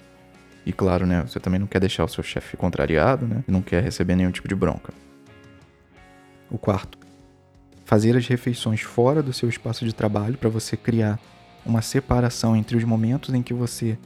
E 0.64 0.72
claro, 0.72 1.06
né, 1.06 1.22
você 1.22 1.38
também 1.38 1.60
não 1.60 1.66
quer 1.66 1.78
deixar 1.78 2.04
o 2.04 2.08
seu 2.08 2.24
chefe 2.24 2.56
contrariado, 2.56 3.26
né? 3.26 3.44
Não 3.46 3.62
quer 3.62 3.82
receber 3.82 4.16
nenhum 4.16 4.30
tipo 4.30 4.48
de 4.48 4.54
bronca. 4.54 4.92
O 6.50 6.58
quarto, 6.58 6.98
fazer 7.84 8.16
as 8.16 8.26
refeições 8.26 8.80
fora 8.80 9.22
do 9.22 9.32
seu 9.32 9.48
espaço 9.48 9.84
de 9.84 9.94
trabalho 9.94 10.38
para 10.38 10.48
você 10.48 10.76
criar 10.76 11.20
uma 11.64 11.82
separação 11.82 12.56
entre 12.56 12.76
os 12.76 12.84
momentos 12.84 13.34
em 13.34 13.42
que 13.42 13.52
você 13.52 13.98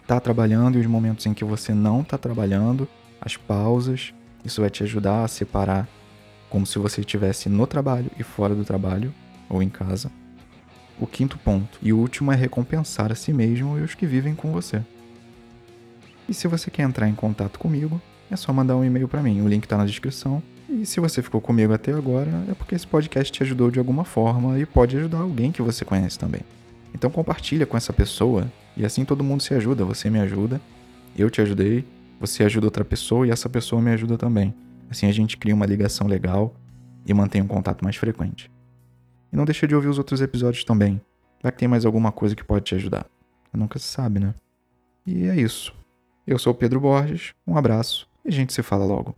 está 0.00 0.18
trabalhando 0.18 0.78
e 0.78 0.80
os 0.80 0.86
momentos 0.86 1.26
em 1.26 1.34
que 1.34 1.44
você 1.44 1.74
não 1.74 2.00
está 2.00 2.16
trabalhando, 2.16 2.88
as 3.20 3.36
pausas. 3.36 4.14
Isso 4.44 4.60
vai 4.60 4.70
te 4.70 4.82
ajudar 4.82 5.24
a 5.24 5.28
separar 5.28 5.88
como 6.48 6.66
se 6.66 6.78
você 6.78 7.00
estivesse 7.00 7.48
no 7.48 7.66
trabalho 7.66 8.10
e 8.18 8.22
fora 8.22 8.54
do 8.54 8.64
trabalho, 8.64 9.12
ou 9.48 9.62
em 9.62 9.68
casa. 9.68 10.10
O 11.00 11.06
quinto 11.06 11.38
ponto 11.38 11.78
e 11.80 11.92
último 11.92 12.32
é 12.32 12.34
recompensar 12.34 13.12
a 13.12 13.14
si 13.14 13.32
mesmo 13.32 13.78
e 13.78 13.82
os 13.82 13.94
que 13.94 14.06
vivem 14.06 14.34
com 14.34 14.50
você. 14.50 14.82
E 16.28 16.34
se 16.34 16.48
você 16.48 16.70
quer 16.70 16.82
entrar 16.82 17.08
em 17.08 17.14
contato 17.14 17.58
comigo, 17.58 18.00
é 18.30 18.36
só 18.36 18.52
mandar 18.52 18.76
um 18.76 18.84
e-mail 18.84 19.08
para 19.08 19.22
mim, 19.22 19.40
o 19.40 19.48
link 19.48 19.64
está 19.64 19.76
na 19.76 19.86
descrição. 19.86 20.42
E 20.68 20.84
se 20.84 21.00
você 21.00 21.22
ficou 21.22 21.40
comigo 21.40 21.72
até 21.72 21.92
agora, 21.92 22.30
é 22.50 22.52
porque 22.52 22.74
esse 22.74 22.86
podcast 22.86 23.32
te 23.32 23.42
ajudou 23.42 23.70
de 23.70 23.78
alguma 23.78 24.04
forma 24.04 24.58
e 24.58 24.66
pode 24.66 24.96
ajudar 24.98 25.18
alguém 25.18 25.50
que 25.50 25.62
você 25.62 25.84
conhece 25.84 26.18
também. 26.18 26.42
Então 26.94 27.10
compartilha 27.10 27.64
com 27.64 27.76
essa 27.76 27.92
pessoa 27.92 28.50
e 28.76 28.84
assim 28.84 29.04
todo 29.04 29.24
mundo 29.24 29.42
se 29.42 29.54
ajuda. 29.54 29.84
Você 29.84 30.10
me 30.10 30.18
ajuda, 30.18 30.60
eu 31.16 31.30
te 31.30 31.40
ajudei, 31.40 31.86
você 32.20 32.44
ajuda 32.44 32.66
outra 32.66 32.84
pessoa 32.84 33.26
e 33.26 33.30
essa 33.30 33.48
pessoa 33.48 33.80
me 33.80 33.90
ajuda 33.92 34.18
também. 34.18 34.52
Assim 34.90 35.06
a 35.06 35.12
gente 35.12 35.36
cria 35.36 35.54
uma 35.54 35.64
ligação 35.64 36.06
legal 36.06 36.54
e 37.06 37.14
mantém 37.14 37.40
um 37.40 37.46
contato 37.46 37.82
mais 37.82 37.96
frequente. 37.96 38.50
E 39.32 39.36
não 39.36 39.44
deixa 39.44 39.66
de 39.66 39.74
ouvir 39.74 39.88
os 39.88 39.98
outros 39.98 40.20
episódios 40.20 40.64
também. 40.64 41.00
Vai 41.42 41.52
que 41.52 41.58
tem 41.58 41.68
mais 41.68 41.84
alguma 41.84 42.10
coisa 42.10 42.34
que 42.34 42.44
pode 42.44 42.64
te 42.64 42.74
ajudar. 42.74 43.06
Nunca 43.52 43.78
se 43.78 43.86
sabe, 43.86 44.20
né? 44.20 44.34
E 45.06 45.26
é 45.26 45.36
isso. 45.36 45.74
Eu 46.26 46.38
sou 46.38 46.52
o 46.52 46.56
Pedro 46.56 46.80
Borges, 46.80 47.32
um 47.46 47.56
abraço 47.56 48.08
e 48.24 48.28
a 48.28 48.32
gente 48.32 48.52
se 48.52 48.62
fala 48.62 48.84
logo. 48.84 49.16